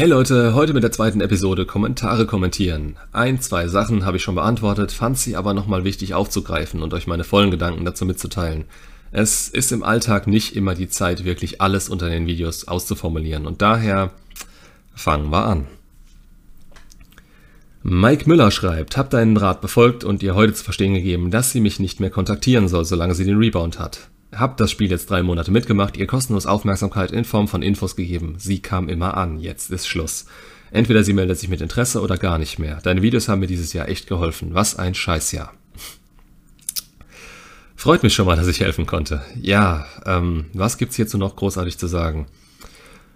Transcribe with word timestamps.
Hey 0.00 0.08
Leute, 0.08 0.54
heute 0.54 0.72
mit 0.72 0.82
der 0.82 0.92
zweiten 0.92 1.20
Episode 1.20 1.66
Kommentare 1.66 2.24
kommentieren. 2.24 2.96
Ein, 3.12 3.38
zwei 3.42 3.68
Sachen 3.68 4.06
habe 4.06 4.16
ich 4.16 4.22
schon 4.22 4.34
beantwortet, 4.34 4.92
fand 4.92 5.18
sie 5.18 5.36
aber 5.36 5.52
nochmal 5.52 5.84
wichtig 5.84 6.14
aufzugreifen 6.14 6.82
und 6.82 6.94
euch 6.94 7.06
meine 7.06 7.22
vollen 7.22 7.50
Gedanken 7.50 7.84
dazu 7.84 8.06
mitzuteilen. 8.06 8.64
Es 9.12 9.50
ist 9.50 9.72
im 9.72 9.82
Alltag 9.82 10.26
nicht 10.26 10.56
immer 10.56 10.74
die 10.74 10.88
Zeit, 10.88 11.26
wirklich 11.26 11.60
alles 11.60 11.90
unter 11.90 12.08
den 12.08 12.26
Videos 12.26 12.66
auszuformulieren 12.66 13.44
und 13.44 13.60
daher 13.60 14.12
fangen 14.94 15.30
wir 15.30 15.44
an. 15.44 15.66
Mike 17.82 18.26
Müller 18.26 18.50
schreibt, 18.50 18.96
hab 18.96 19.10
deinen 19.10 19.36
Rat 19.36 19.60
befolgt 19.60 20.02
und 20.02 20.22
ihr 20.22 20.34
heute 20.34 20.54
zu 20.54 20.64
verstehen 20.64 20.94
gegeben, 20.94 21.30
dass 21.30 21.52
sie 21.52 21.60
mich 21.60 21.78
nicht 21.78 22.00
mehr 22.00 22.08
kontaktieren 22.08 22.68
soll, 22.68 22.86
solange 22.86 23.14
sie 23.14 23.26
den 23.26 23.36
Rebound 23.36 23.78
hat. 23.78 24.08
Hab 24.32 24.56
das 24.58 24.70
Spiel 24.70 24.90
jetzt 24.90 25.10
drei 25.10 25.22
Monate 25.22 25.50
mitgemacht, 25.50 25.96
ihr 25.96 26.06
kostenlos 26.06 26.46
Aufmerksamkeit 26.46 27.10
in 27.10 27.24
Form 27.24 27.48
von 27.48 27.62
Infos 27.62 27.96
gegeben. 27.96 28.36
Sie 28.38 28.60
kam 28.60 28.88
immer 28.88 29.16
an, 29.16 29.40
jetzt 29.40 29.70
ist 29.70 29.88
Schluss. 29.88 30.26
Entweder 30.70 31.02
sie 31.02 31.12
meldet 31.12 31.38
sich 31.38 31.48
mit 31.48 31.60
Interesse 31.60 32.00
oder 32.00 32.16
gar 32.16 32.38
nicht 32.38 32.58
mehr. 32.58 32.78
Deine 32.82 33.02
Videos 33.02 33.28
haben 33.28 33.40
mir 33.40 33.48
dieses 33.48 33.72
Jahr 33.72 33.88
echt 33.88 34.06
geholfen. 34.06 34.54
Was 34.54 34.76
ein 34.76 34.94
Scheißjahr. 34.94 35.52
Freut 37.74 38.02
mich 38.02 38.14
schon 38.14 38.26
mal, 38.26 38.36
dass 38.36 38.46
ich 38.46 38.60
helfen 38.60 38.86
konnte. 38.86 39.22
Ja, 39.40 39.86
ähm, 40.06 40.44
was 40.52 40.78
gibt's 40.78 40.96
hierzu 40.96 41.18
noch 41.18 41.34
großartig 41.34 41.78
zu 41.78 41.88
sagen? 41.88 42.26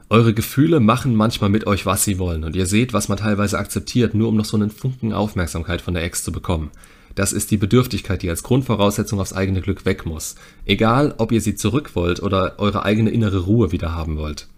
Eure 0.09 0.35
Gefühle 0.35 0.81
machen 0.81 1.15
manchmal 1.15 1.51
mit 1.51 1.67
euch, 1.67 1.87
was 1.87 2.05
sie 2.05 2.19
wollen, 2.19 2.45
und 2.45 2.57
ihr 2.57 2.67
seht, 2.67 2.93
was 2.93 3.09
man 3.09 3.19
teilweise 3.19 3.59
akzeptiert, 3.59 4.15
nur 4.15 4.29
um 4.29 4.37
noch 4.37 4.45
so 4.45 4.57
einen 4.57 4.71
Funken 4.71 5.13
Aufmerksamkeit 5.13 5.81
von 5.81 5.95
der 5.95 6.03
Ex 6.03 6.25
zu 6.25 6.33
bekommen. 6.33 6.71
Das 7.15 7.33
ist 7.33 7.51
die 7.51 7.57
Bedürftigkeit, 7.57 8.23
die 8.23 8.31
als 8.31 8.43
Grundvoraussetzung 8.43 9.21
aufs 9.21 9.33
eigene 9.33 9.61
Glück 9.61 9.85
weg 9.85 10.05
muss. 10.05 10.35
Egal, 10.65 11.15
ob 11.19 11.31
ihr 11.33 11.41
sie 11.41 11.55
zurück 11.55 11.95
wollt 11.95 12.23
oder 12.23 12.55
eure 12.59 12.85
eigene 12.85 13.11
innere 13.11 13.39
Ruhe 13.39 13.73
wieder 13.73 13.95
haben 13.95 14.17
wollt. 14.17 14.49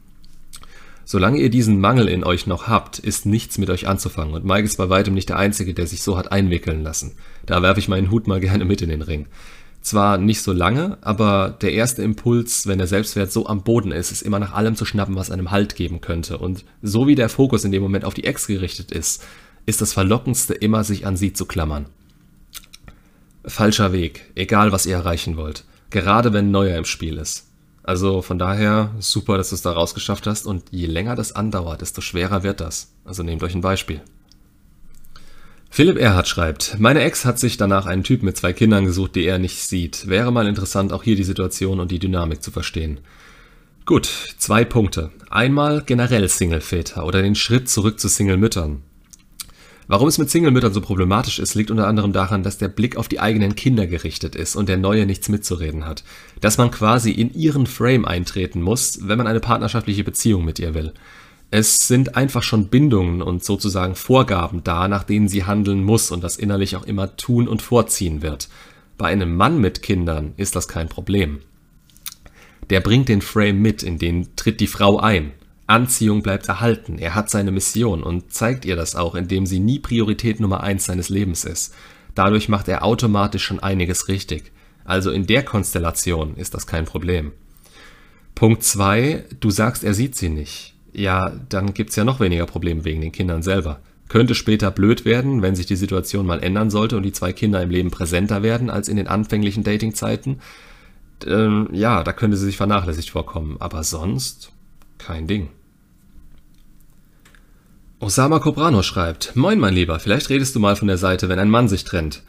Solange 1.04 1.38
ihr 1.38 1.50
diesen 1.50 1.80
Mangel 1.80 2.08
in 2.08 2.24
euch 2.24 2.48
noch 2.48 2.66
habt, 2.66 2.98
ist 2.98 3.26
nichts 3.26 3.58
mit 3.58 3.70
euch 3.70 3.86
anzufangen 3.86 4.34
und 4.34 4.44
Mike 4.44 4.64
ist 4.64 4.76
bei 4.76 4.88
weitem 4.88 5.14
nicht 5.14 5.28
der 5.28 5.38
Einzige, 5.38 5.72
der 5.72 5.86
sich 5.86 6.02
so 6.02 6.18
hat 6.18 6.32
einwickeln 6.32 6.82
lassen. 6.82 7.12
Da 7.44 7.62
werfe 7.62 7.78
ich 7.78 7.86
meinen 7.86 8.10
Hut 8.10 8.26
mal 8.26 8.40
gerne 8.40 8.64
mit 8.64 8.82
in 8.82 8.88
den 8.88 9.02
Ring. 9.02 9.26
Zwar 9.82 10.18
nicht 10.18 10.42
so 10.42 10.52
lange, 10.52 10.98
aber 11.02 11.56
der 11.62 11.72
erste 11.72 12.02
Impuls, 12.02 12.66
wenn 12.66 12.78
der 12.78 12.88
Selbstwert 12.88 13.30
so 13.30 13.46
am 13.46 13.62
Boden 13.62 13.92
ist, 13.92 14.10
ist 14.10 14.22
immer 14.22 14.40
nach 14.40 14.52
allem 14.52 14.74
zu 14.74 14.84
schnappen, 14.84 15.14
was 15.14 15.30
einem 15.30 15.52
Halt 15.52 15.76
geben 15.76 16.00
könnte. 16.00 16.38
Und 16.38 16.64
so 16.82 17.06
wie 17.06 17.14
der 17.14 17.28
Fokus 17.28 17.64
in 17.64 17.70
dem 17.70 17.84
Moment 17.84 18.04
auf 18.04 18.14
die 18.14 18.24
Ex 18.24 18.48
gerichtet 18.48 18.90
ist, 18.90 19.24
ist 19.64 19.80
das 19.80 19.92
Verlockendste 19.92 20.54
immer, 20.54 20.82
sich 20.82 21.06
an 21.06 21.16
sie 21.16 21.32
zu 21.32 21.46
klammern. 21.46 21.86
Falscher 23.46 23.92
Weg, 23.92 24.32
egal 24.34 24.72
was 24.72 24.86
ihr 24.86 24.96
erreichen 24.96 25.36
wollt. 25.36 25.64
Gerade 25.90 26.32
wenn 26.32 26.50
Neuer 26.50 26.76
im 26.76 26.84
Spiel 26.84 27.16
ist. 27.16 27.46
Also 27.84 28.20
von 28.20 28.40
daher 28.40 28.90
super, 28.98 29.36
dass 29.36 29.50
du 29.50 29.54
es 29.54 29.62
da 29.62 29.70
rausgeschafft 29.70 30.26
hast 30.26 30.44
und 30.46 30.64
je 30.72 30.86
länger 30.86 31.14
das 31.14 31.32
andauert, 31.32 31.80
desto 31.80 32.00
schwerer 32.00 32.42
wird 32.42 32.60
das. 32.60 32.92
Also 33.04 33.22
nehmt 33.22 33.44
euch 33.44 33.54
ein 33.54 33.60
Beispiel. 33.60 34.00
Philipp 35.70 35.96
Erhardt 35.96 36.26
schreibt, 36.26 36.80
meine 36.80 37.02
Ex 37.02 37.24
hat 37.24 37.38
sich 37.38 37.56
danach 37.56 37.86
einen 37.86 38.02
Typ 38.02 38.24
mit 38.24 38.36
zwei 38.36 38.52
Kindern 38.52 38.84
gesucht, 38.84 39.14
die 39.14 39.24
er 39.24 39.38
nicht 39.38 39.60
sieht. 39.62 40.08
Wäre 40.08 40.32
mal 40.32 40.48
interessant, 40.48 40.92
auch 40.92 41.04
hier 41.04 41.14
die 41.14 41.22
Situation 41.24 41.78
und 41.78 41.92
die 41.92 42.00
Dynamik 42.00 42.42
zu 42.42 42.50
verstehen. 42.50 42.98
Gut, 43.84 44.06
zwei 44.38 44.64
Punkte. 44.64 45.12
Einmal 45.30 45.82
generell 45.82 46.28
Single-Väter 46.28 47.06
oder 47.06 47.22
den 47.22 47.36
Schritt 47.36 47.68
zurück 47.68 48.00
zu 48.00 48.08
Single-Müttern. 48.08 48.82
Warum 49.88 50.08
es 50.08 50.18
mit 50.18 50.30
Single-Müttern 50.30 50.72
so 50.72 50.80
problematisch 50.80 51.38
ist, 51.38 51.54
liegt 51.54 51.70
unter 51.70 51.86
anderem 51.86 52.12
daran, 52.12 52.42
dass 52.42 52.58
der 52.58 52.68
Blick 52.68 52.96
auf 52.96 53.06
die 53.06 53.20
eigenen 53.20 53.54
Kinder 53.54 53.86
gerichtet 53.86 54.34
ist 54.34 54.56
und 54.56 54.68
der 54.68 54.78
Neue 54.78 55.06
nichts 55.06 55.28
mitzureden 55.28 55.84
hat. 55.84 56.02
Dass 56.40 56.58
man 56.58 56.72
quasi 56.72 57.12
in 57.12 57.32
ihren 57.34 57.66
Frame 57.66 58.04
eintreten 58.04 58.62
muss, 58.62 58.98
wenn 59.02 59.18
man 59.18 59.28
eine 59.28 59.38
partnerschaftliche 59.38 60.02
Beziehung 60.02 60.44
mit 60.44 60.58
ihr 60.58 60.74
will. 60.74 60.92
Es 61.52 61.86
sind 61.86 62.16
einfach 62.16 62.42
schon 62.42 62.66
Bindungen 62.66 63.22
und 63.22 63.44
sozusagen 63.44 63.94
Vorgaben 63.94 64.64
da, 64.64 64.88
nach 64.88 65.04
denen 65.04 65.28
sie 65.28 65.44
handeln 65.44 65.84
muss 65.84 66.10
und 66.10 66.24
das 66.24 66.36
innerlich 66.36 66.74
auch 66.74 66.84
immer 66.84 67.16
tun 67.16 67.46
und 67.46 67.62
vorziehen 67.62 68.22
wird. 68.22 68.48
Bei 68.98 69.06
einem 69.06 69.36
Mann 69.36 69.60
mit 69.60 69.82
Kindern 69.82 70.32
ist 70.36 70.56
das 70.56 70.66
kein 70.66 70.88
Problem. 70.88 71.38
Der 72.70 72.80
bringt 72.80 73.08
den 73.08 73.22
Frame 73.22 73.62
mit, 73.62 73.84
in 73.84 73.98
den 73.98 74.34
tritt 74.34 74.58
die 74.58 74.66
Frau 74.66 74.98
ein. 74.98 75.32
Anziehung 75.66 76.22
bleibt 76.22 76.48
erhalten, 76.48 76.98
er 76.98 77.14
hat 77.14 77.28
seine 77.28 77.50
Mission 77.50 78.02
und 78.02 78.32
zeigt 78.32 78.64
ihr 78.64 78.76
das 78.76 78.94
auch, 78.94 79.14
indem 79.14 79.46
sie 79.46 79.58
nie 79.58 79.80
Priorität 79.80 80.38
Nummer 80.38 80.62
eins 80.62 80.84
seines 80.84 81.08
Lebens 81.08 81.44
ist. 81.44 81.74
Dadurch 82.14 82.48
macht 82.48 82.68
er 82.68 82.84
automatisch 82.84 83.44
schon 83.44 83.60
einiges 83.60 84.08
richtig. 84.08 84.52
Also 84.84 85.10
in 85.10 85.26
der 85.26 85.44
Konstellation 85.44 86.36
ist 86.36 86.54
das 86.54 86.66
kein 86.66 86.84
Problem. 86.84 87.32
Punkt 88.34 88.62
zwei: 88.62 89.24
Du 89.40 89.50
sagst, 89.50 89.82
er 89.82 89.94
sieht 89.94 90.14
sie 90.14 90.28
nicht. 90.28 90.74
Ja, 90.92 91.32
dann 91.48 91.74
gibt's 91.74 91.96
ja 91.96 92.04
noch 92.04 92.20
weniger 92.20 92.46
Probleme 92.46 92.84
wegen 92.84 93.00
den 93.00 93.12
Kindern 93.12 93.42
selber. 93.42 93.80
Könnte 94.08 94.36
später 94.36 94.70
blöd 94.70 95.04
werden, 95.04 95.42
wenn 95.42 95.56
sich 95.56 95.66
die 95.66 95.76
Situation 95.76 96.26
mal 96.26 96.42
ändern 96.42 96.70
sollte 96.70 96.96
und 96.96 97.02
die 97.02 97.12
zwei 97.12 97.32
Kinder 97.32 97.60
im 97.60 97.70
Leben 97.70 97.90
präsenter 97.90 98.42
werden 98.42 98.70
als 98.70 98.88
in 98.88 98.96
den 98.96 99.08
anfänglichen 99.08 99.64
Datingzeiten. 99.64 100.40
Ähm, 101.26 101.68
ja, 101.72 102.04
da 102.04 102.12
könnte 102.12 102.36
sie 102.36 102.46
sich 102.46 102.56
vernachlässigt 102.56 103.10
vorkommen. 103.10 103.56
Aber 103.58 103.82
sonst 103.82 104.52
kein 104.98 105.26
Ding. 105.26 105.48
Osama 107.98 108.40
Cobrano 108.40 108.82
schreibt, 108.82 109.34
Moin 109.36 109.58
mein 109.58 109.72
Lieber, 109.72 109.98
vielleicht 109.98 110.28
redest 110.28 110.54
du 110.54 110.60
mal 110.60 110.76
von 110.76 110.86
der 110.86 110.98
Seite, 110.98 111.30
wenn 111.30 111.38
ein 111.38 111.48
Mann 111.48 111.66
sich 111.66 111.84
trennt. 111.84 112.22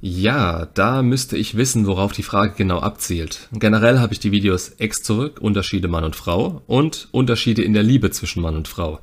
Ja, 0.00 0.66
da 0.74 1.02
müsste 1.02 1.36
ich 1.36 1.56
wissen, 1.56 1.88
worauf 1.88 2.12
die 2.12 2.22
Frage 2.22 2.54
genau 2.56 2.78
abzielt. 2.78 3.48
Generell 3.50 3.98
habe 3.98 4.12
ich 4.12 4.20
die 4.20 4.30
Videos 4.30 4.68
Ex 4.78 5.02
zurück, 5.02 5.40
Unterschiede 5.40 5.88
Mann 5.88 6.04
und 6.04 6.14
Frau 6.14 6.62
und 6.68 7.08
Unterschiede 7.10 7.62
in 7.62 7.72
der 7.72 7.82
Liebe 7.82 8.12
zwischen 8.12 8.42
Mann 8.42 8.54
und 8.54 8.68
Frau. 8.68 9.00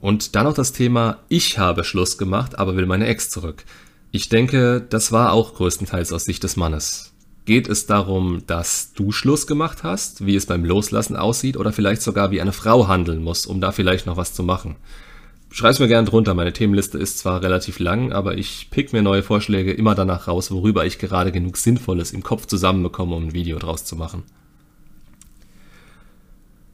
Und 0.00 0.36
dann 0.36 0.44
noch 0.44 0.54
das 0.54 0.70
Thema 0.70 1.18
Ich 1.28 1.58
habe 1.58 1.82
Schluss 1.82 2.16
gemacht, 2.16 2.60
aber 2.60 2.76
will 2.76 2.86
meine 2.86 3.08
Ex 3.08 3.28
zurück. 3.28 3.64
Ich 4.12 4.28
denke, 4.28 4.86
das 4.88 5.10
war 5.10 5.32
auch 5.32 5.54
größtenteils 5.54 6.12
aus 6.12 6.26
Sicht 6.26 6.44
des 6.44 6.54
Mannes. 6.54 7.12
Geht 7.44 7.68
es 7.68 7.86
darum, 7.86 8.46
dass 8.46 8.92
du 8.92 9.10
Schluss 9.10 9.48
gemacht 9.48 9.82
hast, 9.82 10.26
wie 10.26 10.36
es 10.36 10.46
beim 10.46 10.64
Loslassen 10.64 11.16
aussieht, 11.16 11.56
oder 11.56 11.72
vielleicht 11.72 12.02
sogar 12.02 12.30
wie 12.30 12.40
eine 12.40 12.52
Frau 12.52 12.86
handeln 12.86 13.20
muss, 13.20 13.46
um 13.46 13.60
da 13.60 13.72
vielleicht 13.72 14.06
noch 14.06 14.16
was 14.16 14.32
zu 14.32 14.44
machen? 14.44 14.76
Schreib's 15.50 15.78
mir 15.78 15.88
gerne 15.88 16.08
drunter. 16.08 16.34
Meine 16.34 16.52
Themenliste 16.52 16.98
ist 16.98 17.18
zwar 17.18 17.42
relativ 17.42 17.78
lang, 17.78 18.12
aber 18.12 18.36
ich 18.36 18.68
pick 18.70 18.92
mir 18.92 19.02
neue 19.02 19.22
Vorschläge 19.22 19.72
immer 19.72 19.94
danach 19.94 20.28
raus, 20.28 20.50
worüber 20.50 20.84
ich 20.84 20.98
gerade 20.98 21.32
genug 21.32 21.56
Sinnvolles 21.56 22.12
im 22.12 22.22
Kopf 22.22 22.46
zusammenbekomme, 22.46 23.14
um 23.14 23.28
ein 23.28 23.32
Video 23.32 23.58
draus 23.58 23.84
zu 23.84 23.96
machen. 23.96 24.24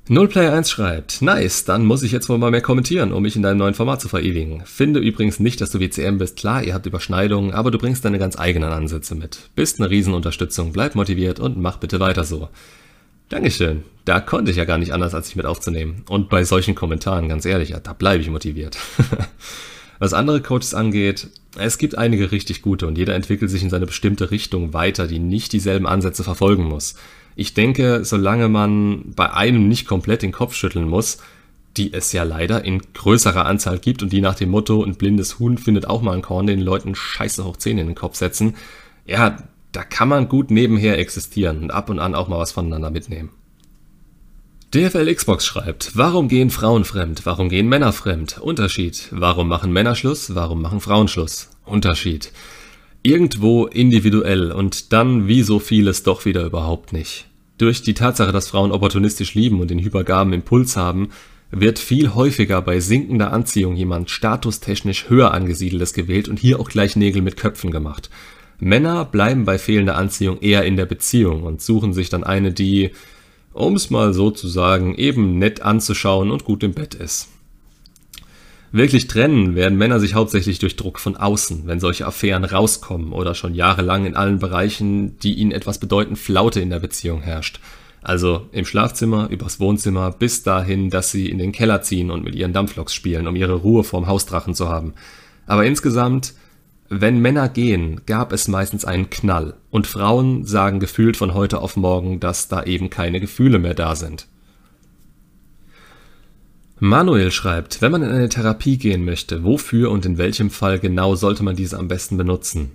Nullplayer1 0.09 0.69
schreibt, 0.69 1.23
nice, 1.23 1.65
dann 1.65 1.85
muss 1.85 2.03
ich 2.03 2.11
jetzt 2.11 2.29
wohl 2.29 2.37
mal 2.37 2.51
mehr 2.51 2.61
kommentieren, 2.61 3.13
um 3.13 3.23
mich 3.23 3.37
in 3.37 3.43
deinem 3.43 3.59
neuen 3.59 3.75
Format 3.75 4.01
zu 4.01 4.09
verewigen. 4.09 4.63
Finde 4.67 4.99
übrigens 4.99 5.39
nicht, 5.39 5.61
dass 5.61 5.71
du 5.71 5.79
WCM 5.79 6.19
bist. 6.19 6.39
Klar, 6.39 6.65
ihr 6.65 6.75
habt 6.75 6.87
Überschneidungen, 6.87 7.53
aber 7.53 7.71
du 7.71 7.79
bringst 7.79 8.05
deine 8.05 8.19
ganz 8.19 8.37
eigenen 8.37 8.73
Ansätze 8.73 9.15
mit. 9.15 9.51
Bist 9.55 9.79
eine 9.79 9.91
Riesenunterstützung, 9.91 10.73
bleib 10.73 10.97
motiviert 10.97 11.39
und 11.39 11.57
mach 11.57 11.77
bitte 11.77 12.01
weiter 12.01 12.25
so. 12.25 12.49
Dankeschön. 13.33 13.85
Da 14.05 14.21
konnte 14.21 14.51
ich 14.51 14.59
ja 14.59 14.67
gar 14.67 14.77
nicht 14.77 14.93
anders, 14.93 15.15
als 15.15 15.29
sich 15.29 15.37
mit 15.37 15.47
aufzunehmen. 15.47 16.05
Und 16.07 16.29
bei 16.29 16.45
solchen 16.45 16.75
Kommentaren, 16.75 17.31
ganz 17.31 17.47
ehrlich, 17.47 17.75
da 17.83 17.95
bleibe 17.95 18.23
ich 18.23 18.29
motiviert. 18.29 18.77
Was 19.99 20.13
andere 20.13 20.43
Coaches 20.43 20.75
angeht, 20.75 21.29
es 21.57 21.79
gibt 21.79 21.97
einige 21.97 22.31
richtig 22.31 22.61
gute 22.61 22.87
und 22.87 22.99
jeder 22.99 23.15
entwickelt 23.15 23.51
sich 23.51 23.63
in 23.63 23.71
seine 23.71 23.87
bestimmte 23.87 24.31
Richtung 24.31 24.75
weiter, 24.75 25.07
die 25.07 25.19
nicht 25.19 25.55
dieselben 25.55 25.87
Ansätze 25.87 26.25
verfolgen 26.25 26.65
muss. 26.65 26.95
Ich 27.35 27.55
denke, 27.55 28.05
solange 28.05 28.51
man 28.51 29.15
bei 29.17 29.33
einem 29.33 29.67
nicht 29.67 29.87
komplett 29.87 30.21
den 30.21 30.33
Kopf 30.33 30.55
schütteln 30.55 30.87
muss, 30.87 31.17
die 31.79 31.95
es 31.95 32.13
ja 32.13 32.25
leider 32.25 32.67
in 32.67 32.83
größerer 32.93 33.47
Anzahl 33.47 33.79
gibt 33.79 34.03
und 34.03 34.13
die 34.13 34.21
nach 34.21 34.35
dem 34.35 34.51
Motto, 34.51 34.85
ein 34.85 34.97
blindes 34.97 35.39
Huhn 35.39 35.57
findet 35.57 35.89
auch 35.89 36.03
mal 36.03 36.13
ein 36.13 36.21
Korn, 36.21 36.47
den 36.47 36.61
Leuten 36.61 36.95
scheiße 36.95 37.47
hoch 37.47 37.57
10 37.57 37.79
in 37.79 37.87
den 37.87 37.97
Kopf 37.97 38.17
setzen, 38.17 38.57
ja, 39.07 39.39
da 39.73 39.83
kann 39.83 40.09
man 40.09 40.29
gut 40.29 40.51
nebenher 40.51 40.99
existieren 40.99 41.63
und 41.63 41.71
ab 41.71 41.91
und 41.91 41.99
an 41.99 42.15
auch 42.15 42.29
mal 42.29 42.39
was 42.39 42.53
voneinander 42.53 42.91
mitnehmen. 42.91 43.31
DFL 44.75 45.15
Xbox 45.15 45.45
schreibt, 45.45 45.97
warum 45.97 46.29
gehen 46.29 46.49
Frauen 46.49 46.85
fremd? 46.85 47.27
Warum 47.27 47.51
gehen 47.51 47.69
Männer 47.69 47.93
fremd? 47.93 48.39
Unterschied. 48.39 49.09
Warum 49.11 49.49
machen 49.49 49.71
Männer 49.71 49.95
Schluss? 49.95 50.35
Warum 50.35 50.63
machen 50.63 50.81
Frauen 50.81 51.09
Schluss? 51.09 51.51
Unterschied. 51.67 52.33
Irgendwo 53.03 53.67
individuell 53.67 54.51
und 54.51 54.95
dann 54.95 55.29
wie 55.29 55.43
so 55.43 55.59
vieles 55.59 56.05
doch 56.05 56.25
wieder 56.25 56.45
überhaupt 56.47 56.95
nicht. 56.95 57.27
Durch 57.59 57.83
die 57.83 57.95
Tatsache, 57.95 58.33
dass 58.33 58.49
Frauen 58.49 58.73
opportunistisch 58.73 59.35
lieben 59.35 59.61
und 59.61 59.71
den 59.71 59.79
hypergamen 59.79 60.33
Impuls 60.33 60.77
haben, 60.77 61.11
wird 61.51 61.79
viel 61.79 62.15
häufiger 62.15 62.63
bei 62.63 62.81
sinkender 62.81 63.31
Anziehung 63.31 63.77
jemand 63.77 64.09
statustechnisch 64.09 65.11
höher 65.11 65.35
angesiedeltes 65.35 65.93
gewählt 65.93 66.29
und 66.29 66.39
hier 66.39 66.59
auch 66.59 66.71
gleich 66.71 66.97
Nägel 66.97 67.21
mit 67.21 67.37
Köpfen 67.37 67.71
gemacht. 67.71 68.09
Männer 68.63 69.05
bleiben 69.05 69.45
bei 69.45 69.59
fehlender 69.59 69.97
Anziehung 69.97 70.41
eher 70.41 70.65
in 70.65 70.77
der 70.77 70.87
Beziehung 70.87 71.43
und 71.43 71.61
suchen 71.61 71.93
sich 71.93 72.11
dann 72.11 72.23
eine, 72.23 72.53
die, 72.53 72.93
um 73.53 73.75
es 73.75 73.91
mal 73.91 74.15
so 74.15 74.31
zu 74.31 74.47
sagen, 74.47 74.95
eben 74.95 75.37
nett 75.41 75.63
anzuschauen 75.63 76.31
und 76.31 76.45
gut 76.45 76.63
im 76.63 76.73
Bett 76.73 76.95
ist. 76.95 77.29
Wirklich 78.71 79.09
trennen 79.09 79.57
werden 79.57 79.77
Männer 79.77 79.99
sich 79.99 80.15
hauptsächlich 80.15 80.61
durch 80.61 80.77
Druck 80.77 81.01
von 81.01 81.17
außen, 81.17 81.67
wenn 81.67 81.81
solche 81.81 82.07
Affären 82.07 82.45
rauskommen 82.45 83.13
oder 83.13 83.35
schon 83.35 83.57
jahrelang 83.57 84.07
in 84.07 84.15
allen 84.15 84.39
Bereichen, 84.39 85.19
die 85.19 85.35
ihnen 85.35 85.51
etwas 85.51 85.79
bedeuten, 85.79 86.15
Flaute 86.15 86.61
in 86.61 86.71
der 86.71 86.79
Beziehung 86.79 87.21
herrscht. 87.21 87.59
Also 88.01 88.47
im 88.53 88.65
Schlafzimmer, 88.65 89.29
übers 89.29 89.59
Wohnzimmer, 89.59 90.13
bis 90.13 90.45
dahin, 90.45 90.89
dass 90.89 91.11
sie 91.11 91.29
in 91.29 91.39
den 91.39 91.51
Keller 91.51 91.83
ziehen 91.83 92.13
und 92.13 92.23
mit 92.23 92.37
ihren 92.37 92.53
Dampfloks 92.53 92.95
spielen, 92.95 93.27
um 93.27 93.35
ihre 93.35 93.55
Ruhe 93.55 93.83
vorm 93.83 94.07
Hausdrachen 94.07 94.55
zu 94.55 94.69
haben. 94.69 94.95
Aber 95.49 95.65
insgesamt, 95.65 96.35
wenn 96.95 97.21
Männer 97.21 97.49
gehen, 97.49 98.03
gab 98.05 98.33
es 98.33 98.49
meistens 98.49 98.85
einen 98.85 99.09
Knall. 99.09 99.55
Und 99.71 99.87
Frauen 99.87 100.45
sagen 100.45 100.79
gefühlt 100.79 101.17
von 101.17 101.33
heute 101.33 101.61
auf 101.61 101.77
morgen, 101.77 102.21
dass 102.21 102.49
da 102.49 102.65
eben 102.65 102.91
keine 102.91 103.19
Gefühle 103.19 103.59
mehr 103.59 103.73
da 103.73 103.97
sind. 103.97 104.27
Manuel 106.79 107.31
schreibt, 107.31 107.81
wenn 107.81 107.93
man 107.93 108.03
in 108.03 108.11
eine 108.11 108.29
Therapie 108.29 108.77
gehen 108.77 109.07
möchte, 109.07 109.43
wofür 109.43 109.91
und 109.91 110.05
in 110.05 110.19
welchem 110.19 110.51
Fall 110.51 110.79
genau 110.81 111.15
sollte 111.15 111.43
man 111.43 111.57
diese 111.57 111.79
am 111.79 111.89
besten 111.89 112.19
benutzen? 112.19 112.73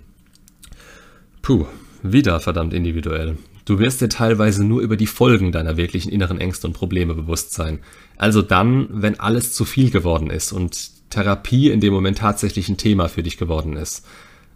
Puh, 1.40 1.66
wieder 2.02 2.40
verdammt 2.40 2.74
individuell. 2.74 3.36
Du 3.66 3.78
wirst 3.78 4.00
dir 4.00 4.08
teilweise 4.08 4.64
nur 4.64 4.80
über 4.80 4.96
die 4.96 5.06
Folgen 5.06 5.52
deiner 5.52 5.76
wirklichen 5.76 6.10
inneren 6.10 6.40
Ängste 6.40 6.66
und 6.66 6.72
Probleme 6.72 7.14
bewusst 7.14 7.52
sein. 7.52 7.78
Also 8.16 8.42
dann, 8.42 8.88
wenn 8.90 9.20
alles 9.20 9.52
zu 9.52 9.64
viel 9.64 9.90
geworden 9.90 10.30
ist 10.30 10.50
und 10.50 10.97
Therapie 11.10 11.70
in 11.70 11.80
dem 11.80 11.92
Moment 11.92 12.18
tatsächlich 12.18 12.68
ein 12.68 12.76
Thema 12.76 13.08
für 13.08 13.22
dich 13.22 13.36
geworden 13.36 13.76
ist. 13.76 14.04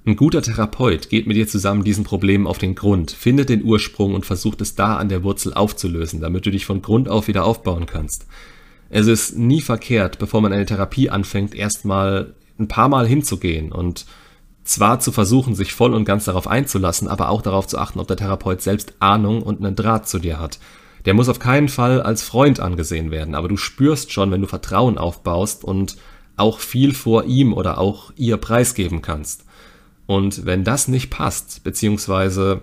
Ein 0.05 0.17
guter 0.17 0.43
Therapeut 0.43 1.11
geht 1.11 1.29
mit 1.29 1.37
dir 1.37 1.47
zusammen 1.47 1.85
diesen 1.85 2.03
Problemen 2.03 2.49
auf 2.49 2.59
den 2.59 2.75
Grund, 2.75 3.13
findet 3.13 3.49
den 3.49 3.63
Ursprung 3.63 4.15
und 4.15 4.27
versucht 4.27 4.61
es 4.61 4.75
da 4.75 4.97
an 4.97 5.09
der 5.09 5.23
Wurzel 5.23 5.55
aufzulösen, 5.55 6.21
damit 6.21 6.45
du 6.45 6.51
dich 6.51 6.67
von 6.67 6.83
Grund 6.83 7.09
auf 7.09 7.29
wieder 7.29 7.45
aufbauen 7.45 7.87
kannst. 7.87 8.27
Es 8.91 9.07
ist 9.07 9.39
nie 9.39 9.61
verkehrt, 9.61 10.19
bevor 10.19 10.41
man 10.41 10.53
eine 10.53 10.67
Therapie 10.67 11.09
anfängt, 11.09 11.55
erstmal 11.55 12.35
ein 12.59 12.69
paar 12.69 12.89
Mal 12.89 13.07
hinzugehen 13.07 13.71
und 13.71 14.07
zwar 14.65 15.01
zu 15.01 15.13
versuchen, 15.13 15.55
sich 15.55 15.73
voll 15.73 15.95
und 15.95 16.05
ganz 16.05 16.25
darauf 16.25 16.47
einzulassen, 16.47 17.09
aber 17.09 17.29
auch 17.29 17.43
darauf 17.43 17.67
zu 17.67 17.79
achten, 17.79 18.01
ob 18.01 18.09
der 18.09 18.17
Therapeut 18.17 18.61
selbst 18.61 18.95
Ahnung 18.99 19.43
und 19.43 19.65
einen 19.65 19.77
Draht 19.77 20.09
zu 20.09 20.19
dir 20.19 20.39
hat. 20.39 20.59
Der 21.05 21.15
muss 21.15 21.29
auf 21.29 21.39
keinen 21.39 21.69
Fall 21.69 22.01
als 22.01 22.23
Freund 22.23 22.61
angesehen 22.61 23.11
werden, 23.11 23.35
aber 23.35 23.49
du 23.49 23.57
spürst 23.57 24.13
schon, 24.13 24.31
wenn 24.31 24.41
du 24.41 24.47
Vertrauen 24.47 24.99
aufbaust 24.99 25.65
und 25.65 25.97
auch 26.37 26.61
viel 26.61 26.95
vor 26.95 27.25
ihm 27.25 27.53
oder 27.53 27.79
auch 27.79 28.13
ihr 28.17 28.37
preisgeben 28.37 29.03
kannst. 29.03 29.45
Und 30.07 30.45
wenn 30.47 30.65
das 30.65 30.89
nicht 30.89 31.11
passt, 31.11 31.65
beziehungsweise 31.65 32.63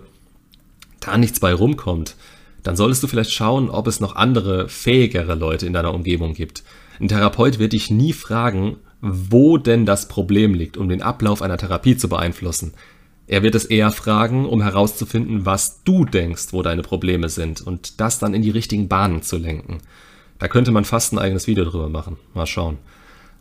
da 1.00 1.16
nichts 1.16 1.40
bei 1.40 1.54
rumkommt, 1.54 2.16
dann 2.62 2.76
solltest 2.76 3.02
du 3.02 3.06
vielleicht 3.06 3.32
schauen, 3.32 3.70
ob 3.70 3.86
es 3.86 4.00
noch 4.00 4.16
andere, 4.16 4.68
fähigere 4.68 5.34
Leute 5.34 5.66
in 5.66 5.72
deiner 5.72 5.94
Umgebung 5.94 6.34
gibt. 6.34 6.62
Ein 7.00 7.08
Therapeut 7.08 7.58
wird 7.58 7.72
dich 7.72 7.90
nie 7.90 8.12
fragen, 8.12 8.76
wo 9.00 9.56
denn 9.56 9.86
das 9.86 10.08
Problem 10.08 10.52
liegt, 10.52 10.76
um 10.76 10.88
den 10.88 11.02
Ablauf 11.02 11.40
einer 11.40 11.56
Therapie 11.56 11.96
zu 11.96 12.08
beeinflussen. 12.08 12.74
Er 13.26 13.42
wird 13.42 13.54
es 13.54 13.64
eher 13.64 13.92
fragen, 13.92 14.44
um 14.44 14.60
herauszufinden, 14.60 15.46
was 15.46 15.82
du 15.84 16.04
denkst, 16.04 16.48
wo 16.50 16.62
deine 16.62 16.82
Probleme 16.82 17.28
sind 17.28 17.62
und 17.62 18.00
das 18.00 18.18
dann 18.18 18.34
in 18.34 18.42
die 18.42 18.50
richtigen 18.50 18.88
Bahnen 18.88 19.22
zu 19.22 19.38
lenken. 19.38 19.78
Da 20.38 20.48
könnte 20.48 20.72
man 20.72 20.84
fast 20.84 21.12
ein 21.12 21.18
eigenes 21.18 21.46
Video 21.46 21.64
drüber 21.64 21.88
machen. 21.88 22.16
Mal 22.34 22.46
schauen. 22.46 22.78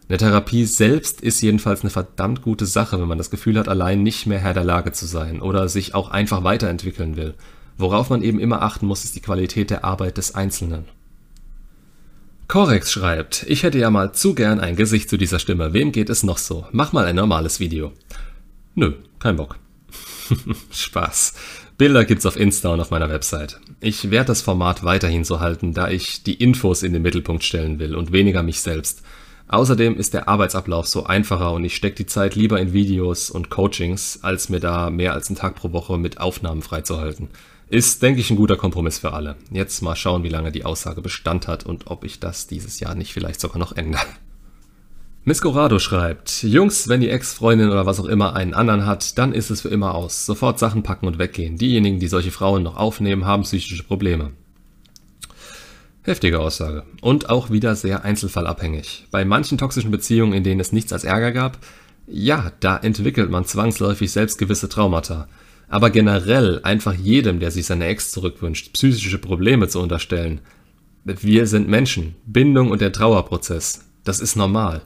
Eine 0.09 0.17
Therapie 0.17 0.65
selbst 0.65 1.21
ist 1.21 1.39
jedenfalls 1.41 1.81
eine 1.81 1.91
verdammt 1.91 2.41
gute 2.41 2.65
Sache, 2.65 2.99
wenn 2.99 3.07
man 3.07 3.19
das 3.19 3.29
Gefühl 3.29 3.59
hat, 3.59 3.67
allein 3.69 4.01
nicht 4.01 4.25
mehr 4.25 4.39
Herr 4.39 4.55
der 4.55 4.63
Lage 4.63 4.91
zu 4.91 5.05
sein 5.05 5.39
oder 5.39 5.69
sich 5.69 5.93
auch 5.93 6.09
einfach 6.09 6.43
weiterentwickeln 6.43 7.15
will. 7.15 7.35
Worauf 7.77 8.09
man 8.09 8.23
eben 8.23 8.39
immer 8.39 8.63
achten 8.63 8.87
muss, 8.87 9.03
ist 9.03 9.15
die 9.15 9.21
Qualität 9.21 9.69
der 9.69 9.85
Arbeit 9.85 10.17
des 10.17 10.33
Einzelnen. 10.33 10.85
Corex 12.47 12.91
schreibt, 12.91 13.45
ich 13.47 13.61
hätte 13.61 13.77
ja 13.77 13.91
mal 13.91 14.11
zu 14.11 14.33
gern 14.33 14.59
ein 14.59 14.75
Gesicht 14.75 15.11
zu 15.11 15.17
dieser 15.17 15.37
Stimme. 15.37 15.73
Wem 15.73 15.91
geht 15.91 16.09
es 16.09 16.23
noch 16.23 16.39
so? 16.39 16.65
Mach 16.71 16.91
mal 16.91 17.05
ein 17.05 17.15
normales 17.15 17.59
Video. 17.59 17.93
Nö, 18.73 18.93
kein 19.19 19.35
Bock. 19.35 19.59
Spaß. 20.71 21.35
Bilder 21.77 22.03
gibt's 22.03 22.25
auf 22.25 22.35
Insta 22.35 22.69
und 22.69 22.79
auf 22.79 22.89
meiner 22.89 23.09
Website. 23.09 23.59
Ich 23.79 24.09
werde 24.09 24.29
das 24.29 24.41
Format 24.41 24.83
weiterhin 24.83 25.23
so 25.23 25.39
halten, 25.39 25.75
da 25.75 25.87
ich 25.87 26.23
die 26.23 26.33
Infos 26.33 26.81
in 26.81 26.93
den 26.93 27.03
Mittelpunkt 27.03 27.43
stellen 27.43 27.77
will 27.77 27.95
und 27.95 28.11
weniger 28.11 28.41
mich 28.41 28.61
selbst. 28.61 29.03
Außerdem 29.49 29.97
ist 29.97 30.13
der 30.13 30.29
Arbeitsablauf 30.29 30.87
so 30.87 31.05
einfacher 31.05 31.53
und 31.53 31.65
ich 31.65 31.75
stecke 31.75 31.95
die 31.95 32.05
Zeit 32.05 32.35
lieber 32.35 32.61
in 32.61 32.71
Videos 32.71 33.31
und 33.31 33.49
Coachings, 33.49 34.19
als 34.21 34.49
mir 34.49 34.59
da 34.59 34.91
mehr 34.91 35.13
als 35.13 35.27
einen 35.27 35.37
Tag 35.37 35.55
pro 35.55 35.71
Woche 35.73 35.97
mit 35.97 36.19
Aufnahmen 36.19 36.61
freizuhalten. 36.61 37.29
Ist, 37.67 38.03
denke 38.03 38.21
ich, 38.21 38.29
ein 38.29 38.37
guter 38.37 38.57
Kompromiss 38.57 38.99
für 38.99 39.11
alle. 39.13 39.37
Jetzt 39.51 39.81
mal 39.81 39.95
schauen, 39.95 40.21
wie 40.21 40.29
lange 40.29 40.51
die 40.51 40.65
Aussage 40.65 41.01
Bestand 41.01 41.47
hat 41.47 41.65
und 41.65 41.87
ob 41.87 42.03
ich 42.03 42.19
das 42.19 42.45
dieses 42.45 42.79
Jahr 42.79 42.93
nicht 42.93 43.11
vielleicht 43.11 43.41
sogar 43.41 43.57
noch 43.57 43.75
ändere. 43.75 44.05
Miss 45.25 45.41
Corrado 45.41 45.79
schreibt, 45.79 46.43
Jungs, 46.43 46.87
wenn 46.87 47.01
die 47.01 47.09
Ex-Freundin 47.09 47.69
oder 47.69 47.87
was 47.87 47.99
auch 47.99 48.05
immer 48.05 48.35
einen 48.35 48.53
anderen 48.53 48.85
hat, 48.85 49.17
dann 49.17 49.33
ist 49.33 49.49
es 49.49 49.61
für 49.61 49.69
immer 49.69 49.95
aus. 49.95 50.27
Sofort 50.27 50.59
Sachen 50.59 50.83
packen 50.83 51.07
und 51.07 51.17
weggehen. 51.17 51.57
Diejenigen, 51.57 51.99
die 51.99 52.07
solche 52.07 52.31
Frauen 52.31 52.61
noch 52.61 52.77
aufnehmen, 52.77 53.25
haben 53.25 53.43
psychische 53.43 53.83
Probleme. 53.83 54.31
Heftige 56.09 56.39
Aussage. 56.39 56.85
Und 57.01 57.29
auch 57.29 57.51
wieder 57.51 57.75
sehr 57.75 58.03
einzelfallabhängig. 58.03 59.05
Bei 59.11 59.25
manchen 59.25 59.59
toxischen 59.59 59.91
Beziehungen, 59.91 60.33
in 60.33 60.43
denen 60.43 60.59
es 60.59 60.71
nichts 60.71 60.91
als 60.91 61.03
Ärger 61.03 61.31
gab, 61.31 61.59
ja, 62.07 62.51
da 62.61 62.77
entwickelt 62.77 63.29
man 63.29 63.45
zwangsläufig 63.45 64.11
selbst 64.11 64.39
gewisse 64.39 64.69
Traumata. 64.69 65.27
Aber 65.67 65.91
generell 65.91 66.61
einfach 66.63 66.95
jedem, 66.95 67.39
der 67.39 67.51
sich 67.51 67.67
seine 67.67 67.85
Ex 67.85 68.09
zurückwünscht, 68.09 68.73
psychische 68.73 69.19
Probleme 69.19 69.67
zu 69.67 69.79
unterstellen. 69.79 70.41
Wir 71.03 71.45
sind 71.45 71.69
Menschen. 71.69 72.15
Bindung 72.25 72.71
und 72.71 72.81
der 72.81 72.91
Trauerprozess. 72.91 73.85
Das 74.03 74.19
ist 74.19 74.35
normal. 74.35 74.81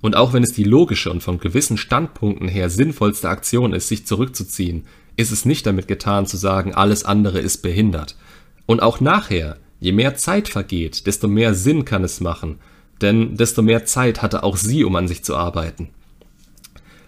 Und 0.00 0.14
auch 0.14 0.32
wenn 0.32 0.44
es 0.44 0.52
die 0.52 0.62
logische 0.62 1.10
und 1.10 1.24
von 1.24 1.40
gewissen 1.40 1.76
Standpunkten 1.76 2.46
her 2.46 2.70
sinnvollste 2.70 3.28
Aktion 3.28 3.72
ist, 3.72 3.88
sich 3.88 4.06
zurückzuziehen, 4.06 4.84
ist 5.16 5.32
es 5.32 5.44
nicht 5.44 5.66
damit 5.66 5.88
getan 5.88 6.26
zu 6.26 6.36
sagen, 6.36 6.72
alles 6.72 7.04
andere 7.04 7.40
ist 7.40 7.62
behindert. 7.62 8.14
Und 8.66 8.80
auch 8.80 9.00
nachher, 9.00 9.56
je 9.80 9.92
mehr 9.92 10.14
Zeit 10.16 10.48
vergeht, 10.48 11.06
desto 11.06 11.28
mehr 11.28 11.54
Sinn 11.54 11.84
kann 11.84 12.04
es 12.04 12.20
machen, 12.20 12.58
denn 13.00 13.36
desto 13.36 13.62
mehr 13.62 13.84
Zeit 13.84 14.22
hatte 14.22 14.42
auch 14.42 14.56
sie, 14.56 14.84
um 14.84 14.96
an 14.96 15.08
sich 15.08 15.22
zu 15.22 15.36
arbeiten. 15.36 15.90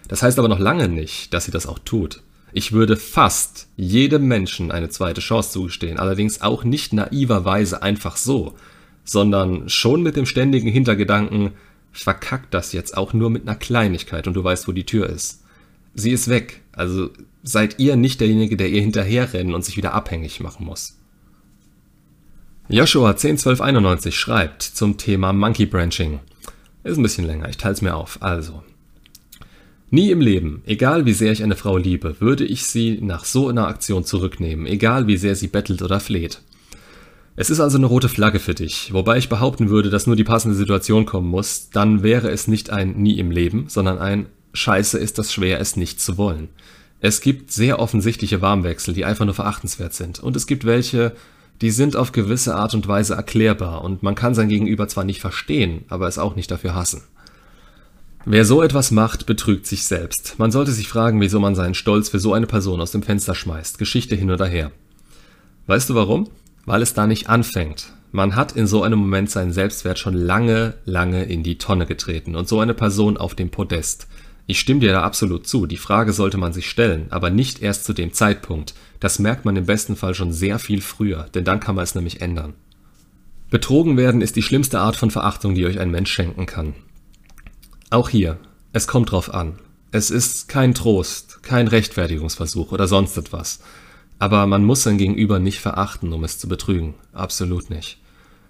Das 0.07 0.23
heißt 0.23 0.39
aber 0.39 0.47
noch 0.47 0.59
lange 0.59 0.89
nicht, 0.89 1.33
dass 1.33 1.45
sie 1.45 1.51
das 1.51 1.67
auch 1.67 1.79
tut. 1.79 2.21
Ich 2.53 2.73
würde 2.73 2.97
fast 2.97 3.67
jedem 3.77 4.27
Menschen 4.27 4.71
eine 4.71 4.89
zweite 4.89 5.21
Chance 5.21 5.51
zugestehen, 5.51 5.99
allerdings 5.99 6.41
auch 6.41 6.63
nicht 6.63 6.91
naiverweise 6.91 7.81
einfach 7.81 8.17
so, 8.17 8.55
sondern 9.05 9.69
schon 9.69 10.03
mit 10.03 10.17
dem 10.17 10.25
ständigen 10.25 10.67
Hintergedanken, 10.67 11.51
ich 11.93 12.03
verkack 12.03 12.51
das 12.51 12.73
jetzt 12.73 12.95
auch 12.97 13.13
nur 13.13 13.29
mit 13.29 13.47
einer 13.47 13.55
Kleinigkeit 13.55 14.27
und 14.27 14.33
du 14.33 14.43
weißt, 14.43 14.67
wo 14.67 14.71
die 14.71 14.85
Tür 14.85 15.09
ist. 15.09 15.43
Sie 15.93 16.11
ist 16.11 16.29
weg, 16.29 16.61
also 16.71 17.09
seid 17.43 17.79
ihr 17.79 17.95
nicht 17.95 18.21
derjenige, 18.21 18.55
der 18.55 18.69
ihr 18.69 18.81
hinterherrennen 18.81 19.53
und 19.53 19.65
sich 19.65 19.77
wieder 19.77 19.93
abhängig 19.93 20.39
machen 20.39 20.65
muss. 20.65 20.97
Joshua 22.73 23.09
101291 23.09 24.17
schreibt 24.17 24.63
zum 24.63 24.97
Thema 24.97 25.33
Monkey 25.33 25.65
Branching. 25.65 26.21
Ist 26.85 26.97
ein 26.97 27.03
bisschen 27.03 27.25
länger, 27.25 27.49
ich 27.49 27.57
teile 27.57 27.73
es 27.73 27.81
mir 27.81 27.95
auf. 27.95 28.19
Also, 28.21 28.63
Nie 29.89 30.09
im 30.09 30.21
Leben, 30.21 30.63
egal 30.65 31.05
wie 31.05 31.11
sehr 31.11 31.33
ich 31.33 31.43
eine 31.43 31.57
Frau 31.57 31.75
liebe, 31.75 32.21
würde 32.21 32.45
ich 32.45 32.63
sie 32.65 32.99
nach 33.01 33.25
so 33.25 33.49
einer 33.49 33.67
Aktion 33.67 34.05
zurücknehmen, 34.05 34.67
egal 34.67 35.05
wie 35.05 35.17
sehr 35.17 35.35
sie 35.35 35.49
bettelt 35.49 35.81
oder 35.81 35.99
fleht. 35.99 36.39
Es 37.35 37.49
ist 37.49 37.59
also 37.59 37.77
eine 37.77 37.87
rote 37.87 38.07
Flagge 38.07 38.39
für 38.39 38.55
dich, 38.55 38.93
wobei 38.93 39.17
ich 39.17 39.27
behaupten 39.27 39.69
würde, 39.69 39.89
dass 39.89 40.07
nur 40.07 40.15
die 40.15 40.23
passende 40.23 40.55
Situation 40.55 41.05
kommen 41.05 41.27
muss, 41.27 41.71
dann 41.71 42.03
wäre 42.03 42.29
es 42.29 42.47
nicht 42.47 42.69
ein 42.69 42.93
Nie 42.93 43.19
im 43.19 43.31
Leben, 43.31 43.65
sondern 43.67 43.99
ein 43.99 44.27
Scheiße 44.53 44.97
ist 44.97 45.17
das 45.17 45.33
schwer, 45.33 45.59
es 45.59 45.75
nicht 45.75 45.99
zu 45.99 46.17
wollen. 46.17 46.47
Es 47.01 47.19
gibt 47.19 47.51
sehr 47.51 47.79
offensichtliche 47.79 48.41
Warmwechsel, 48.41 48.93
die 48.93 49.03
einfach 49.03 49.25
nur 49.25 49.33
verachtenswert 49.33 49.93
sind, 49.93 50.21
und 50.21 50.37
es 50.37 50.47
gibt 50.47 50.63
welche, 50.63 51.11
die 51.61 51.71
sind 51.71 51.95
auf 51.95 52.11
gewisse 52.11 52.55
Art 52.55 52.73
und 52.73 52.87
Weise 52.87 53.15
erklärbar, 53.15 53.83
und 53.83 54.03
man 54.03 54.15
kann 54.15 54.33
sein 54.33 54.49
Gegenüber 54.49 54.87
zwar 54.87 55.03
nicht 55.03 55.21
verstehen, 55.21 55.85
aber 55.89 56.07
es 56.07 56.17
auch 56.17 56.35
nicht 56.35 56.49
dafür 56.49 56.75
hassen. 56.75 57.03
Wer 58.25 58.45
so 58.45 58.61
etwas 58.61 58.91
macht, 58.91 59.25
betrügt 59.25 59.65
sich 59.65 59.85
selbst. 59.85 60.35
Man 60.37 60.51
sollte 60.51 60.71
sich 60.71 60.87
fragen, 60.87 61.19
wieso 61.21 61.39
man 61.39 61.55
seinen 61.55 61.73
Stolz 61.73 62.09
für 62.09 62.19
so 62.19 62.33
eine 62.33 62.45
Person 62.45 62.79
aus 62.79 62.91
dem 62.91 63.01
Fenster 63.01 63.33
schmeißt. 63.33 63.79
Geschichte 63.79 64.15
hin 64.15 64.29
oder 64.29 64.45
her. 64.45 64.71
Weißt 65.65 65.89
du 65.89 65.95
warum? 65.95 66.29
Weil 66.65 66.83
es 66.83 66.93
da 66.93 67.07
nicht 67.07 67.29
anfängt. 67.29 67.93
Man 68.11 68.35
hat 68.35 68.51
in 68.51 68.67
so 68.67 68.83
einem 68.83 68.99
Moment 68.99 69.31
seinen 69.31 69.53
Selbstwert 69.53 69.97
schon 69.97 70.13
lange, 70.13 70.75
lange 70.85 71.23
in 71.23 71.41
die 71.41 71.57
Tonne 71.57 71.87
getreten 71.87 72.35
und 72.35 72.47
so 72.47 72.59
eine 72.59 72.75
Person 72.75 73.17
auf 73.17 73.33
dem 73.33 73.49
Podest. 73.49 74.07
Ich 74.47 74.59
stimme 74.59 74.79
dir 74.79 74.91
da 74.91 75.03
absolut 75.03 75.47
zu, 75.47 75.65
die 75.65 75.77
Frage 75.77 76.13
sollte 76.13 76.37
man 76.37 76.53
sich 76.53 76.69
stellen, 76.69 77.07
aber 77.09 77.29
nicht 77.29 77.61
erst 77.61 77.85
zu 77.85 77.93
dem 77.93 78.13
Zeitpunkt. 78.13 78.73
Das 78.99 79.19
merkt 79.19 79.45
man 79.45 79.55
im 79.55 79.65
besten 79.65 79.95
Fall 79.95 80.13
schon 80.13 80.33
sehr 80.33 80.59
viel 80.59 80.81
früher, 80.81 81.27
denn 81.33 81.45
dann 81.45 81.59
kann 81.59 81.75
man 81.75 81.83
es 81.83 81.95
nämlich 81.95 82.21
ändern. 82.21 82.53
Betrogen 83.49 83.97
werden 83.97 84.21
ist 84.21 84.35
die 84.35 84.41
schlimmste 84.41 84.79
Art 84.79 84.95
von 84.95 85.11
Verachtung, 85.11 85.55
die 85.55 85.65
euch 85.65 85.79
ein 85.79 85.91
Mensch 85.91 86.11
schenken 86.11 86.45
kann. 86.45 86.73
Auch 87.89 88.09
hier, 88.09 88.37
es 88.73 88.87
kommt 88.87 89.11
drauf 89.11 89.33
an. 89.33 89.59
Es 89.91 90.09
ist 90.09 90.47
kein 90.47 90.73
Trost, 90.73 91.43
kein 91.43 91.67
Rechtfertigungsversuch 91.67 92.71
oder 92.71 92.87
sonst 92.87 93.17
etwas. 93.17 93.59
Aber 94.19 94.47
man 94.47 94.63
muss 94.63 94.83
sein 94.83 94.97
Gegenüber 94.97 95.39
nicht 95.39 95.59
verachten, 95.59 96.13
um 96.13 96.23
es 96.23 96.39
zu 96.39 96.47
betrügen. 96.47 96.93
Absolut 97.11 97.69
nicht. 97.69 97.97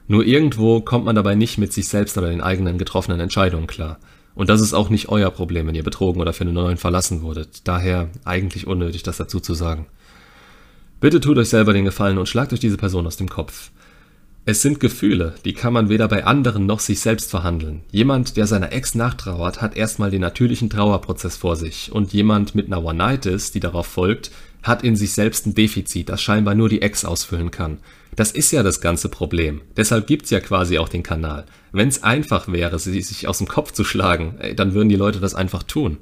Nur 0.07 0.25
irgendwo 0.25 0.81
kommt 0.81 1.05
man 1.05 1.15
dabei 1.15 1.33
nicht 1.33 1.57
mit 1.57 1.73
sich 1.73 1.87
selbst 1.87 2.17
oder 2.17 2.29
den 2.29 2.41
eigenen 2.41 2.77
getroffenen 2.77 3.19
Entscheidungen 3.19 3.65
klar. 3.65 3.97
Und 4.33 4.49
das 4.49 4.61
ist 4.61 4.73
auch 4.73 4.89
nicht 4.89 5.09
euer 5.09 5.29
Problem, 5.31 5.67
wenn 5.67 5.75
ihr 5.75 5.83
betrogen 5.83 6.21
oder 6.21 6.33
für 6.33 6.43
einen 6.43 6.53
neuen 6.53 6.77
verlassen 6.77 7.21
wurdet. 7.21 7.67
Daher 7.67 8.09
eigentlich 8.23 8.67
unnötig, 8.67 9.03
das 9.03 9.17
dazu 9.17 9.39
zu 9.39 9.53
sagen. 9.53 9.87
Bitte 10.99 11.19
tut 11.19 11.37
euch 11.37 11.49
selber 11.49 11.73
den 11.73 11.85
Gefallen 11.85 12.17
und 12.17 12.29
schlagt 12.29 12.53
euch 12.53 12.59
diese 12.59 12.77
Person 12.77 13.07
aus 13.07 13.17
dem 13.17 13.29
Kopf. 13.29 13.71
Es 14.43 14.63
sind 14.63 14.79
Gefühle, 14.79 15.35
die 15.45 15.53
kann 15.53 15.71
man 15.71 15.89
weder 15.89 16.07
bei 16.07 16.25
anderen 16.25 16.65
noch 16.65 16.79
sich 16.79 16.99
selbst 16.99 17.29
verhandeln. 17.29 17.81
Jemand, 17.91 18.37
der 18.37 18.47
seiner 18.47 18.71
Ex 18.71 18.95
nachtrauert, 18.95 19.61
hat 19.61 19.77
erstmal 19.77 20.09
den 20.09 20.21
natürlichen 20.21 20.69
Trauerprozess 20.69 21.37
vor 21.37 21.55
sich 21.55 21.91
und 21.91 22.11
jemand 22.11 22.55
mit 22.55 22.65
einer 22.65 22.83
One-Night-Is, 22.83 23.51
die 23.51 23.59
darauf 23.59 23.85
folgt, 23.85 24.31
hat 24.63 24.83
in 24.83 24.95
sich 24.95 25.13
selbst 25.13 25.45
ein 25.45 25.53
Defizit, 25.53 26.09
das 26.09 26.23
scheinbar 26.23 26.55
nur 26.55 26.69
die 26.69 26.81
Ex 26.81 27.05
ausfüllen 27.05 27.51
kann. 27.51 27.77
Das 28.15 28.31
ist 28.31 28.51
ja 28.51 28.61
das 28.61 28.81
ganze 28.81 29.09
Problem. 29.09 29.61
Deshalb 29.77 30.05
gibt's 30.07 30.29
ja 30.31 30.39
quasi 30.39 30.77
auch 30.77 30.89
den 30.89 31.03
Kanal. 31.03 31.45
Wenn's 31.71 32.03
einfach 32.03 32.47
wäre, 32.49 32.77
sie 32.77 33.01
sich 33.01 33.27
aus 33.27 33.37
dem 33.37 33.47
Kopf 33.47 33.71
zu 33.71 33.83
schlagen, 33.83 34.37
dann 34.55 34.73
würden 34.73 34.89
die 34.89 34.95
Leute 34.95 35.19
das 35.19 35.33
einfach 35.33 35.63
tun. 35.63 35.97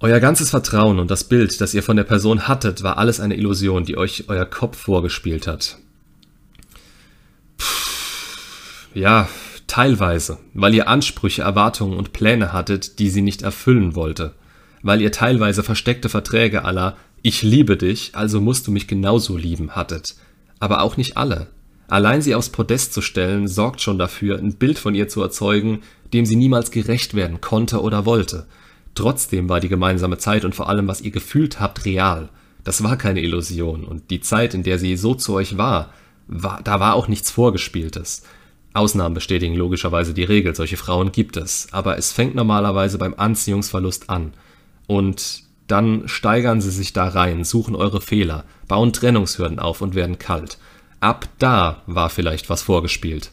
Euer 0.00 0.20
ganzes 0.20 0.50
Vertrauen 0.50 1.00
und 1.00 1.10
das 1.10 1.24
Bild, 1.24 1.60
das 1.60 1.74
ihr 1.74 1.82
von 1.82 1.96
der 1.96 2.04
Person 2.04 2.46
hattet, 2.46 2.84
war 2.84 2.98
alles 2.98 3.18
eine 3.18 3.36
Illusion, 3.36 3.84
die 3.84 3.96
euch 3.96 4.24
euer 4.28 4.44
Kopf 4.44 4.76
vorgespielt 4.78 5.48
hat. 5.48 5.78
Puh, 7.56 7.64
ja, 8.94 9.28
teilweise, 9.66 10.38
weil 10.54 10.74
ihr 10.74 10.86
Ansprüche, 10.86 11.42
Erwartungen 11.42 11.96
und 11.96 12.12
Pläne 12.12 12.52
hattet, 12.52 13.00
die 13.00 13.10
sie 13.10 13.22
nicht 13.22 13.42
erfüllen 13.42 13.96
wollte. 13.96 14.34
Weil 14.82 15.00
ihr 15.00 15.10
teilweise 15.10 15.64
versteckte 15.64 16.08
Verträge 16.08 16.64
aller 16.64 16.96
Ich 17.22 17.42
liebe 17.42 17.76
dich, 17.76 18.12
also 18.14 18.40
musst 18.40 18.66
du 18.66 18.70
mich 18.70 18.86
genauso 18.86 19.36
lieben 19.36 19.76
hattet. 19.76 20.14
Aber 20.60 20.82
auch 20.82 20.96
nicht 20.96 21.16
alle. 21.16 21.48
Allein 21.88 22.22
sie 22.22 22.34
aufs 22.34 22.50
Podest 22.50 22.92
zu 22.92 23.00
stellen, 23.00 23.48
sorgt 23.48 23.80
schon 23.80 23.98
dafür, 23.98 24.38
ein 24.38 24.54
Bild 24.54 24.78
von 24.78 24.94
ihr 24.94 25.08
zu 25.08 25.22
erzeugen, 25.22 25.80
dem 26.12 26.26
sie 26.26 26.36
niemals 26.36 26.70
gerecht 26.70 27.14
werden 27.14 27.40
konnte 27.40 27.80
oder 27.82 28.06
wollte– 28.06 28.46
Trotzdem 28.98 29.48
war 29.48 29.60
die 29.60 29.68
gemeinsame 29.68 30.18
Zeit 30.18 30.44
und 30.44 30.56
vor 30.56 30.68
allem, 30.68 30.88
was 30.88 31.02
ihr 31.02 31.12
gefühlt 31.12 31.60
habt, 31.60 31.84
real. 31.84 32.30
Das 32.64 32.82
war 32.82 32.96
keine 32.96 33.22
Illusion. 33.22 33.84
Und 33.84 34.10
die 34.10 34.20
Zeit, 34.20 34.54
in 34.54 34.64
der 34.64 34.80
sie 34.80 34.96
so 34.96 35.14
zu 35.14 35.34
euch 35.34 35.56
war, 35.56 35.92
war 36.26 36.60
da 36.64 36.80
war 36.80 36.94
auch 36.94 37.06
nichts 37.06 37.30
Vorgespieltes. 37.30 38.24
Ausnahmen 38.74 39.14
bestätigen 39.14 39.54
logischerweise 39.54 40.14
die 40.14 40.24
Regel, 40.24 40.56
solche 40.56 40.76
Frauen 40.76 41.12
gibt 41.12 41.36
es. 41.36 41.68
Aber 41.70 41.96
es 41.96 42.10
fängt 42.10 42.34
normalerweise 42.34 42.98
beim 42.98 43.14
Anziehungsverlust 43.16 44.10
an. 44.10 44.34
Und 44.88 45.44
dann 45.68 46.08
steigern 46.08 46.60
sie 46.60 46.70
sich 46.70 46.92
da 46.92 47.08
rein, 47.08 47.44
suchen 47.44 47.76
eure 47.76 48.00
Fehler, 48.00 48.44
bauen 48.66 48.92
Trennungshürden 48.92 49.58
auf 49.58 49.80
und 49.80 49.94
werden 49.94 50.18
kalt. 50.18 50.58
Ab 51.00 51.28
da 51.38 51.82
war 51.86 52.10
vielleicht 52.10 52.50
was 52.50 52.62
vorgespielt. 52.62 53.30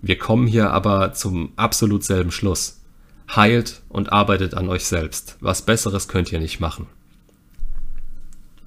Wir 0.00 0.18
kommen 0.18 0.46
hier 0.46 0.70
aber 0.70 1.12
zum 1.12 1.52
absolut 1.56 2.02
selben 2.04 2.32
Schluss 2.32 2.80
heilt 3.36 3.82
und 3.88 4.12
arbeitet 4.12 4.54
an 4.54 4.68
euch 4.68 4.84
selbst. 4.84 5.36
Was 5.40 5.62
Besseres 5.62 6.08
könnt 6.08 6.32
ihr 6.32 6.40
nicht 6.40 6.60
machen. 6.60 6.86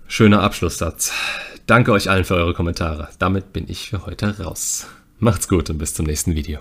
Schöner 0.08 0.42
Abschlusssatz. 0.42 1.12
Danke 1.66 1.92
euch 1.92 2.10
allen 2.10 2.26
für 2.26 2.36
eure 2.36 2.54
Kommentare. 2.54 3.10
Damit 3.20 3.54
bin 3.54 3.66
ich 3.68 3.90
für 3.90 4.06
heute 4.06 4.40
raus. 4.40 4.88
Macht's 5.20 5.48
gut 5.48 5.70
und 5.70 5.78
bis 5.78 5.94
zum 5.94 6.06
nächsten 6.06 6.36
Video. 6.36 6.60